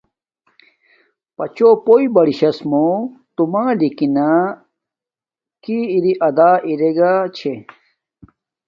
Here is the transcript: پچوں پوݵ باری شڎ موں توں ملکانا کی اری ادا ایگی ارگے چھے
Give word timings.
پچوں 1.35 1.73
پوݵ 1.85 2.03
باری 2.13 2.33
شڎ 2.39 2.57
موں 2.69 2.95
توں 3.35 3.47
ملکانا 3.51 4.29
کی 5.63 5.77
اری 5.93 6.13
ادا 6.27 6.49
ایگی 6.67 6.83
ارگے 6.87 7.13
چھے 7.35 7.53